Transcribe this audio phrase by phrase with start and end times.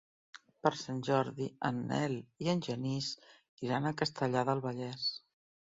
[0.67, 2.17] Per Sant Jordi en Nel
[2.47, 3.13] i en Genís
[3.69, 5.09] iran a Castellar del Vallès.